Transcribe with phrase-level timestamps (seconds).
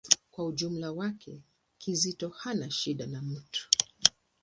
[0.31, 1.41] Kwa ujumla wake,
[1.77, 3.69] Kizito hana shida na mtu.